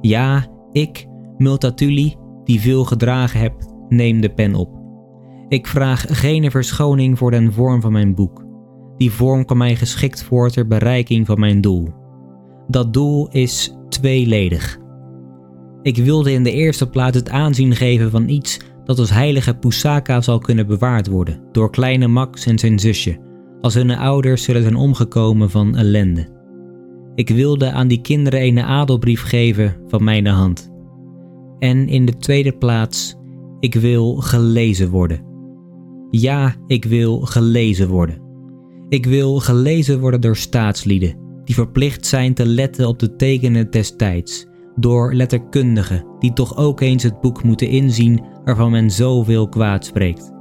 [0.02, 1.08] Ja, ik,
[1.38, 3.54] Multatuli, die veel gedragen heb,
[3.90, 4.70] neem de pen op.
[5.50, 8.46] Ik vraag geen verschoning voor den vorm van mijn boek.
[8.98, 11.88] Die vorm kan mij geschikt voor ter bereiking van mijn doel.
[12.68, 14.78] Dat doel is tweeledig.
[15.82, 20.22] Ik wilde in de eerste plaats het aanzien geven van iets dat als heilige Pusaka
[20.22, 23.20] zal kunnen bewaard worden door kleine Max en zijn zusje,
[23.62, 26.37] als hun ouders zullen zijn omgekomen van ellende.
[27.18, 30.72] Ik wilde aan die kinderen een adelbrief geven van mijn hand.
[31.60, 33.16] En in de tweede plaats,
[33.60, 35.26] ik wil gelezen worden.
[36.10, 38.22] Ja, ik wil gelezen worden.
[38.90, 43.96] Ik wil gelezen worden door staatslieden, die verplicht zijn te letten op de tekenen des
[43.96, 49.86] tijds, door letterkundigen, die toch ook eens het boek moeten inzien waarvan men zoveel kwaad
[49.86, 50.32] spreekt,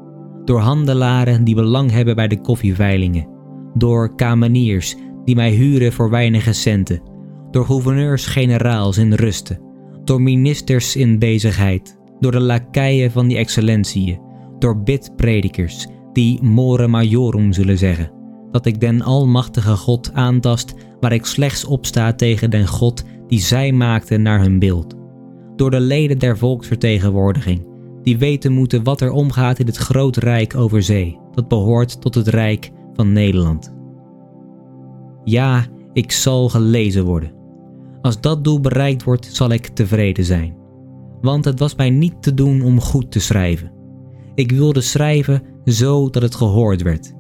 [0.45, 3.29] door handelaren die belang hebben bij de koffieveilingen,
[3.75, 7.03] door kameniers die mij huren voor weinige centen,
[7.51, 9.61] door gouverneurs-generaals in rusten,
[10.05, 14.21] door ministers in bezigheid, door de lakeien van die excellentieën,
[14.59, 18.13] door bidpredikers die more majorum zullen zeggen,
[18.51, 23.73] dat ik den almachtige God aantast waar ik slechts opsta tegen den God die zij
[23.73, 24.95] maakten naar hun beeld.
[25.57, 27.67] Door de leden der volksvertegenwoordiging,
[28.03, 32.15] die weten moeten wat er omgaat in het groot rijk over zee, dat behoort tot
[32.15, 33.76] het rijk van Nederland.
[35.29, 37.33] Ja, ik zal gelezen worden.
[38.03, 40.57] Als dat doel bereikt wordt, zal ik tevreden zijn.
[41.21, 43.73] Want het was mij niet te doen om goed te schrijven.
[44.35, 47.15] Ik wilde schrijven zo dat het gehoord werd.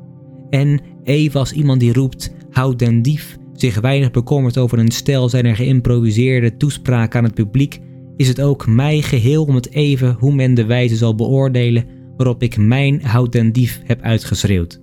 [0.50, 5.28] En even als iemand die roept, houd den dief, zich weinig bekommert over een stel
[5.28, 7.80] zijner geïmproviseerde toespraak aan het publiek,
[8.16, 11.84] is het ook mij geheel om het even hoe men de wijze zal beoordelen
[12.16, 14.80] waarop ik mijn houd den dief heb uitgeschreeuwd.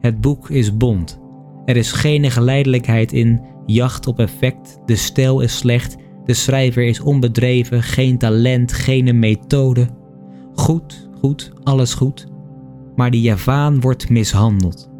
[0.00, 1.20] Het boek is bond.
[1.70, 7.00] Er is geen geleidelijkheid in, jacht op effect, de stijl is slecht, de schrijver is
[7.00, 9.88] onbedreven, geen talent, geen methode.
[10.54, 12.26] Goed, goed, alles goed.
[12.96, 14.90] Maar die Javaan wordt mishandeld.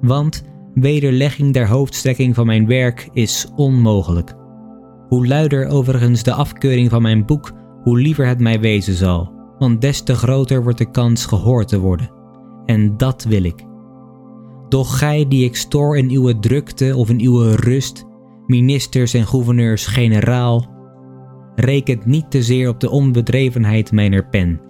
[0.00, 4.34] Want wederlegging der hoofdstrekking van mijn werk is onmogelijk.
[5.08, 9.80] Hoe luider overigens de afkeuring van mijn boek, hoe liever het mij wezen zal, want
[9.80, 12.10] des te groter wordt de kans gehoord te worden.
[12.66, 13.64] En dat wil ik.
[14.68, 18.04] Doch gij die ik stoor in uw drukte of in uw rust,
[18.46, 20.74] ministers en gouverneurs-generaal,
[21.54, 24.60] rekent niet te zeer op de onbedrevenheid mijner pen.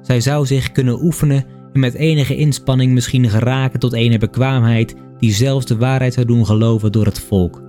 [0.00, 5.32] Zij zou zich kunnen oefenen en met enige inspanning misschien geraken tot ene bekwaamheid die
[5.32, 7.62] zelfs de waarheid zou doen geloven door het volk.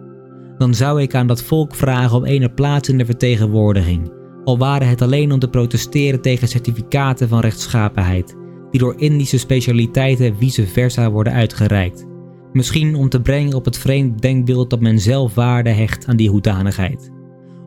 [0.57, 4.11] Dan zou ik aan dat volk vragen om ene plaats in de vertegenwoordiging,
[4.43, 8.35] al waren het alleen om te protesteren tegen certificaten van rechtschapenheid,
[8.75, 12.05] die door Indische specialiteiten vice versa worden uitgereikt.
[12.53, 16.29] Misschien om te brengen op het vreemd denkbeeld dat men zelf waarde hecht aan die
[16.29, 17.11] hoedanigheid.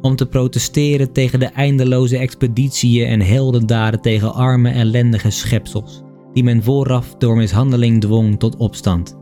[0.00, 6.62] Om te protesteren tegen de eindeloze expeditieën en heldendaden tegen arme ellendige schepsels, die men
[6.62, 9.16] vooraf door mishandeling dwong tot opstand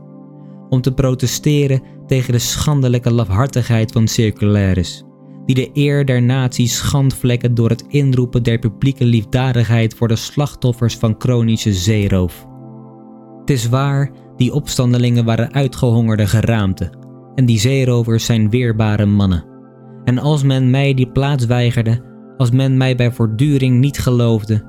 [0.69, 5.03] om te protesteren tegen de schandelijke lafhartigheid van circularis,
[5.47, 10.95] die de eer der naties schandvlekken door het inroepen der publieke liefdadigheid voor de slachtoffers
[10.95, 12.47] van chronische zeeroof.
[13.39, 16.93] Het is waar, die opstandelingen waren uitgehongerde geraamte,
[17.35, 19.45] en die zeerovers zijn weerbare mannen.
[20.03, 22.01] En als men mij die plaats weigerde,
[22.37, 24.63] als men mij bij voortduring niet geloofde,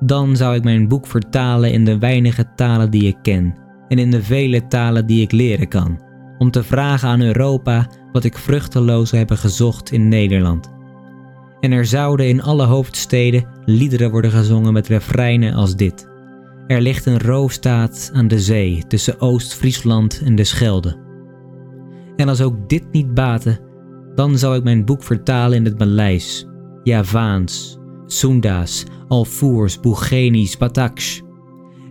[0.00, 3.54] dan zou ik mijn boek vertalen in de weinige talen die ik ken
[3.88, 6.00] en in de vele talen die ik leren kan,
[6.38, 7.86] om te vragen aan Europa
[8.18, 10.70] wat ik vruchteloos heb gezocht in Nederland.
[11.60, 16.08] En er zouden in alle hoofdsteden liederen worden gezongen met refreinen als dit.
[16.66, 20.96] Er ligt een roofstaat aan de zee tussen Oost-Friesland en de Schelde.
[22.16, 23.60] En als ook dit niet baatte,
[24.14, 26.46] dan zou ik mijn boek vertalen in het Maleis,
[26.82, 31.20] Javaans, Sunda's, Alfoers, Boegenisch, Bataksh,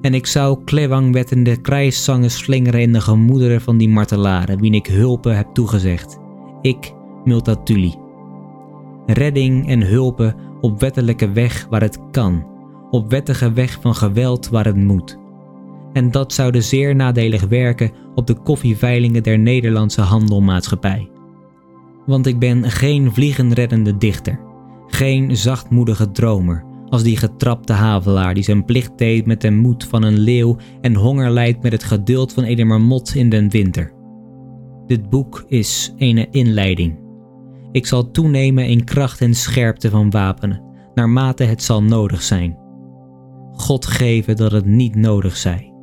[0.01, 5.35] en ik zou klewangwettende krijszangen slingeren in de gemoederen van die martelaren, wien ik hulpen
[5.37, 6.17] heb toegezegd.
[6.67, 6.93] Ik,
[7.23, 7.95] Multatuli.
[9.05, 12.45] Redding en hulpen op wettelijke weg waar het kan,
[12.89, 15.17] op wettige weg van geweld waar het moet.
[15.93, 21.09] En dat zou zeer nadelig werken op de koffieveilingen der Nederlandse handelmaatschappij.
[22.05, 24.39] Want ik ben geen vliegenreddende dichter,
[24.87, 30.03] geen zachtmoedige dromer, als die getrapte havelaar die zijn plicht deed met de moed van
[30.03, 33.96] een leeuw en honger lijdt met het geduld van een marmot in den winter.
[34.87, 36.99] Dit boek is een inleiding.
[37.71, 40.61] Ik zal toenemen in kracht en scherpte van wapenen,
[40.93, 42.57] naarmate het zal nodig zijn.
[43.51, 45.73] God geven dat het niet nodig zij.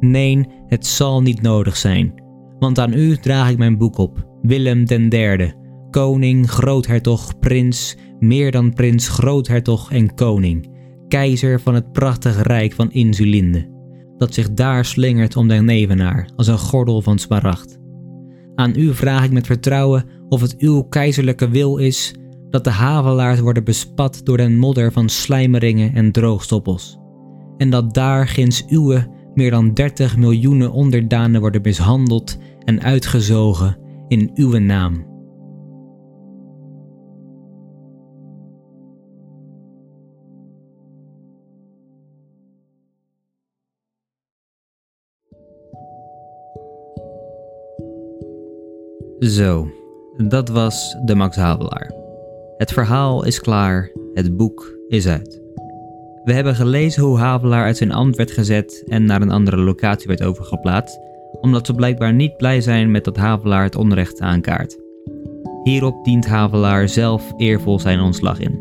[0.00, 2.22] Nee, het zal niet nodig zijn,
[2.58, 5.54] want aan u draag ik mijn boek op, Willem den derde,
[5.90, 10.70] koning, groothertog, prins, meer dan prins, groothertog en koning,
[11.08, 13.70] keizer van het prachtige rijk van Insulinde,
[14.16, 17.80] dat zich daar slingert om den nevenaar als een gordel van smaragd.
[18.54, 22.14] Aan u vraag ik met vertrouwen of het uw keizerlijke wil is
[22.50, 26.98] dat de havelaars worden bespat door den modder van slijmeringen en droogstoppels,
[27.56, 33.78] en dat daar ginds uwe meer dan 30 miljoenen onderdanen worden mishandeld en uitgezogen
[34.08, 35.11] in uw naam.
[49.22, 49.70] Zo,
[50.16, 51.92] dat was de Max Havelaar.
[52.56, 55.40] Het verhaal is klaar, het boek is uit.
[56.24, 60.06] We hebben gelezen hoe Havelaar uit zijn ambt werd gezet en naar een andere locatie
[60.06, 60.98] werd overgeplaatst,
[61.40, 64.78] omdat ze blijkbaar niet blij zijn met dat Havelaar het onrecht aankaart.
[65.62, 68.60] Hierop dient Havelaar zelf eervol zijn ontslag in.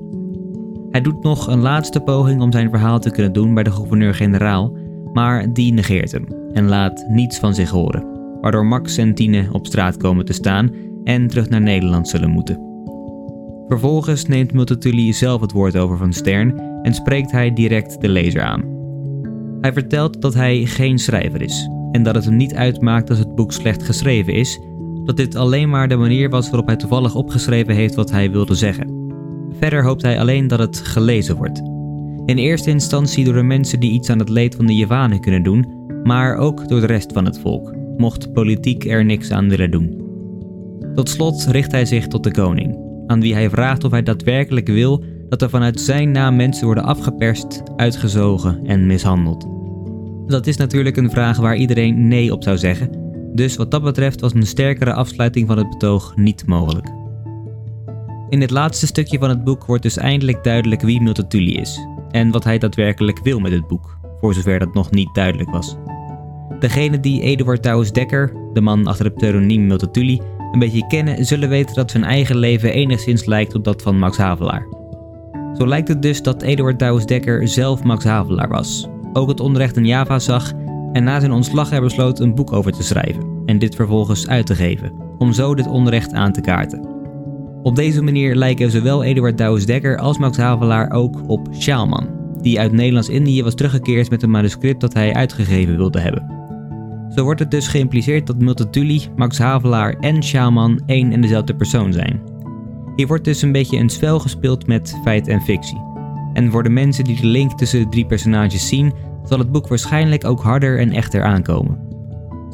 [0.90, 4.78] Hij doet nog een laatste poging om zijn verhaal te kunnen doen bij de gouverneur-generaal,
[5.14, 8.11] maar die negeert hem en laat niets van zich horen,
[8.42, 10.72] waardoor Max en Tine op straat komen te staan
[11.04, 12.70] en terug naar Nederland zullen moeten.
[13.68, 18.42] Vervolgens neemt Multatuli zelf het woord over van Stern en spreekt hij direct de lezer
[18.42, 18.64] aan.
[19.62, 23.36] Hij vertelt dat hij geen schrijver is en dat het hem niet uitmaakt als het
[23.36, 24.60] boek slecht geschreven is,
[25.06, 28.56] dat dit alleen maar de manier was waarop hij toevallig opgeschreven heeft wat hij wilde
[28.56, 29.00] zeggen.
[29.60, 31.62] Verder hoopt hij alleen dat het gelezen wordt.
[32.26, 35.44] In eerste instantie door de mensen die iets aan het leed van de Javanen kunnen
[35.44, 39.72] doen, maar ook door de rest van het volk, mocht politiek er niks aan willen
[39.72, 40.02] doen.
[40.96, 44.68] Tot slot richt hij zich tot de koning aan wie hij vraagt of hij daadwerkelijk
[44.68, 49.48] wil dat er vanuit zijn naam mensen worden afgeperst, uitgezogen en mishandeld.
[50.26, 52.90] Dat is natuurlijk een vraag waar iedereen nee op zou zeggen,
[53.34, 56.88] dus wat dat betreft was een sterkere afsluiting van het betoog niet mogelijk.
[58.30, 62.32] In het laatste stukje van het boek wordt dus eindelijk duidelijk wie Multatuli is en
[62.32, 65.78] wat hij daadwerkelijk wil met het boek, voor zover dat nog niet duidelijk was.
[66.60, 70.22] Degene die Eduard Douwes Dekker, de man achter het pseudoniem Multatuli,
[70.52, 74.18] een beetje kennen, zullen weten dat zijn eigen leven enigszins lijkt op dat van Max
[74.18, 74.68] Havelaar.
[75.58, 79.78] Zo lijkt het dus dat Eduard Douwes Dekker zelf Max Havelaar was, ook het onrecht
[79.78, 80.52] in Java zag
[80.94, 84.46] en na zijn ontslag er besloot een boek over te schrijven en dit vervolgens uit
[84.46, 86.90] te geven, om zo dit onrecht aan te kaarten.
[87.64, 92.10] Op deze manier lijken zowel Eduard Douwes Dekker als Max Havelaar ook op Sjaalman,
[92.42, 96.41] die uit Nederlands-Indië was teruggekeerd met een manuscript dat hij uitgegeven wilde hebben.
[97.16, 101.94] Zo wordt het dus geïmpliceerd dat Multatuli, Max Havelaar en Shaman één en dezelfde persoon
[101.94, 102.22] zijn.
[102.96, 105.82] Hier wordt dus een beetje een spel gespeeld met feit en fictie.
[106.34, 108.94] En voor de mensen die de link tussen de drie personages zien,
[109.24, 111.80] zal het boek waarschijnlijk ook harder en echter aankomen.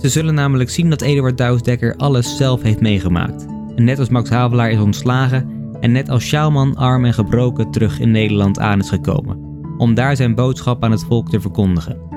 [0.01, 3.45] Ze zullen namelijk zien dat Eduard Douwsdekker alles zelf heeft meegemaakt.
[3.75, 5.49] En net als Max Havelaar is ontslagen
[5.79, 9.37] en net als Sjaalman arm en gebroken terug in Nederland aan is gekomen,
[9.77, 12.16] om daar zijn boodschap aan het volk te verkondigen.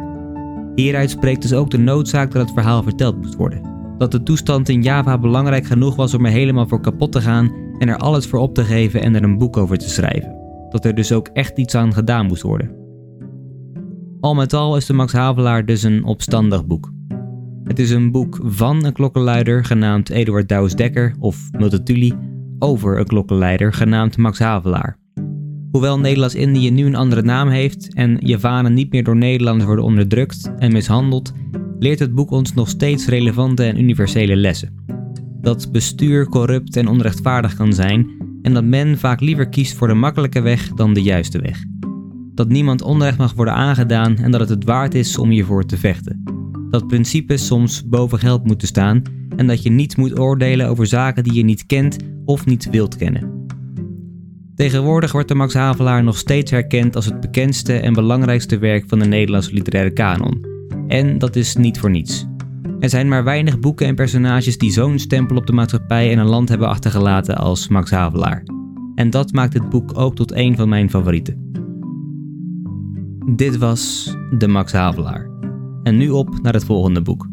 [0.80, 3.62] Hieruit spreekt dus ook de noodzaak dat het verhaal verteld moest worden.
[3.98, 7.52] Dat de toestand in Java belangrijk genoeg was om er helemaal voor kapot te gaan
[7.78, 10.36] en er alles voor op te geven en er een boek over te schrijven.
[10.68, 12.76] Dat er dus ook echt iets aan gedaan moest worden.
[14.20, 16.92] Al met al is de Max Havelaar dus een opstandig boek.
[17.64, 22.14] Het is een boek van een klokkenluider genaamd Eduard Douws Dekker of Multatuli
[22.58, 24.99] over een klokkenleider genaamd Max Havelaar.
[25.70, 30.50] Hoewel Nederlands-Indië nu een andere naam heeft en Javanen niet meer door Nederlanders worden onderdrukt
[30.58, 31.32] en mishandeld,
[31.78, 34.84] leert het boek ons nog steeds relevante en universele lessen.
[35.40, 38.10] Dat bestuur corrupt en onrechtvaardig kan zijn
[38.42, 41.64] en dat men vaak liever kiest voor de makkelijke weg dan de juiste weg.
[42.34, 45.76] Dat niemand onrecht mag worden aangedaan en dat het het waard is om hiervoor te
[45.76, 46.22] vechten.
[46.70, 49.02] Dat principes soms boven geld moeten staan
[49.36, 52.96] en dat je niet moet oordelen over zaken die je niet kent of niet wilt
[52.96, 53.39] kennen.
[54.60, 58.98] Tegenwoordig wordt de Max Havelaar nog steeds herkend als het bekendste en belangrijkste werk van
[58.98, 60.44] de Nederlandse literaire kanon.
[60.88, 62.26] En dat is niet voor niets.
[62.80, 66.26] Er zijn maar weinig boeken en personages die zo'n stempel op de maatschappij en een
[66.26, 68.42] land hebben achtergelaten als Max Havelaar.
[68.94, 71.52] En dat maakt het boek ook tot een van mijn favorieten.
[73.36, 75.30] Dit was De Max Havelaar.
[75.82, 77.28] En nu op naar het volgende boek.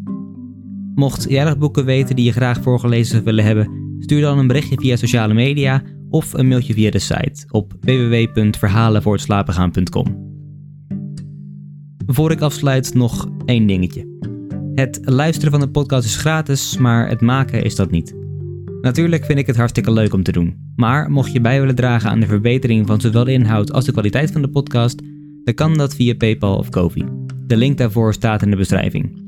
[0.94, 4.46] Mocht jij nog boeken weten die je graag voorgelezen zou willen hebben, stuur dan een
[4.46, 10.26] berichtje via sociale media of een mailtje via de site op www.verhalenvoortslapengaan.com.
[12.06, 14.16] Voor ik afsluit nog één dingetje.
[14.74, 18.16] Het luisteren van de podcast is gratis, maar het maken is dat niet.
[18.80, 22.10] Natuurlijk vind ik het hartstikke leuk om te doen, maar mocht je bij willen dragen
[22.10, 25.02] aan de verbetering van zowel de inhoud als de kwaliteit van de podcast,
[25.44, 27.04] dan kan dat via PayPal of Kofi.
[27.46, 29.26] De link daarvoor staat in de beschrijving.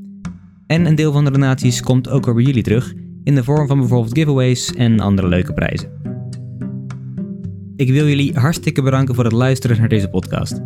[0.66, 3.78] En een deel van de donaties komt ook bij jullie terug, in de vorm van
[3.78, 6.10] bijvoorbeeld giveaways en andere leuke prijzen.
[7.81, 10.61] Ik wil jullie hartstikke bedanken voor het luisteren naar deze podcast.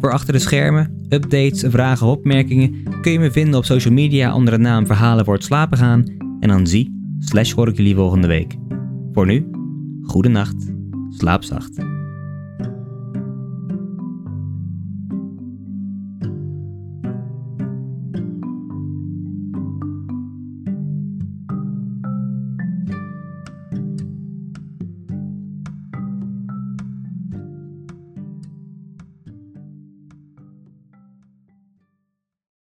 [0.00, 4.34] Voor achter de schermen, updates, vragen of opmerkingen kun je me vinden op social media
[4.34, 6.04] onder de naam Verhalen voor het slapen gaan
[6.40, 8.54] en dan zie slash hoor ik jullie volgende week.
[9.12, 9.50] Voor nu,
[10.02, 10.72] goede nacht,
[11.10, 11.95] slaap zacht.